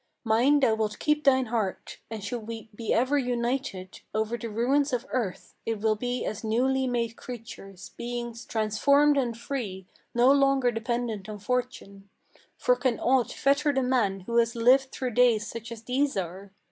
Mine 0.23 0.59
thou 0.61 0.73
wilt 0.73 0.97
keep 0.97 1.23
thine 1.25 1.45
heart, 1.45 1.99
and 2.09 2.23
should 2.23 2.47
we 2.47 2.71
be 2.73 2.91
ever 2.91 3.19
united 3.19 4.01
Over 4.15 4.35
the 4.35 4.49
ruins 4.49 4.91
of 4.93 5.05
earth, 5.11 5.53
it 5.63 5.79
will 5.79 5.95
be 5.95 6.25
as 6.25 6.43
newly 6.43 6.87
made 6.87 7.15
creatures, 7.15 7.89
Beings 7.97 8.43
transformed 8.43 9.15
and 9.15 9.37
free, 9.37 9.85
no 10.15 10.31
longer 10.31 10.71
dependent 10.71 11.29
on 11.29 11.37
fortune; 11.37 12.09
For 12.57 12.75
can 12.75 12.99
aught 12.99 13.31
fetter 13.31 13.71
the 13.71 13.83
man 13.83 14.21
who 14.21 14.37
has 14.37 14.55
lived 14.55 14.91
through 14.91 15.11
days 15.11 15.45
such 15.45 15.71
as 15.71 15.83
these 15.83 16.17
are! 16.17 16.49